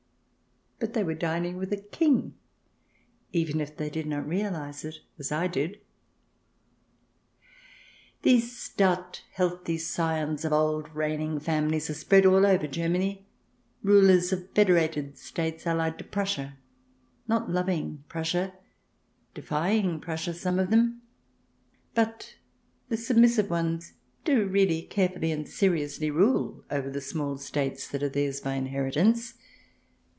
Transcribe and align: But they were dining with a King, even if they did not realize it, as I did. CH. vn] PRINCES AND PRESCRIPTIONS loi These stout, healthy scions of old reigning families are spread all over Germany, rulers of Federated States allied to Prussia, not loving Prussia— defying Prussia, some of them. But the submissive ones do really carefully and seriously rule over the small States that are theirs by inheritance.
But 0.79 0.93
they 0.95 1.03
were 1.03 1.13
dining 1.13 1.57
with 1.57 1.71
a 1.73 1.77
King, 1.77 2.33
even 3.31 3.61
if 3.61 3.77
they 3.77 3.87
did 3.87 4.07
not 4.07 4.27
realize 4.27 4.83
it, 4.83 4.95
as 5.19 5.31
I 5.31 5.45
did. 5.45 5.73
CH. 5.73 5.79
vn] 8.23 8.23
PRINCES 8.23 8.23
AND 8.23 8.23
PRESCRIPTIONS 8.23 8.23
loi 8.23 8.23
These 8.23 8.57
stout, 8.57 9.23
healthy 9.33 9.77
scions 9.77 10.43
of 10.43 10.51
old 10.51 10.89
reigning 10.95 11.39
families 11.39 11.87
are 11.91 11.93
spread 11.93 12.25
all 12.25 12.47
over 12.47 12.65
Germany, 12.65 13.27
rulers 13.83 14.33
of 14.33 14.49
Federated 14.55 15.19
States 15.19 15.67
allied 15.67 15.99
to 15.99 16.03
Prussia, 16.03 16.57
not 17.27 17.47
loving 17.51 18.03
Prussia— 18.07 18.55
defying 19.35 19.99
Prussia, 19.99 20.33
some 20.33 20.57
of 20.57 20.71
them. 20.71 21.03
But 21.93 22.37
the 22.89 22.97
submissive 22.97 23.51
ones 23.51 23.93
do 24.25 24.47
really 24.47 24.81
carefully 24.81 25.31
and 25.31 25.47
seriously 25.47 26.09
rule 26.09 26.63
over 26.71 26.89
the 26.89 27.01
small 27.01 27.37
States 27.37 27.87
that 27.89 28.01
are 28.01 28.09
theirs 28.09 28.41
by 28.41 28.55
inheritance. 28.55 29.35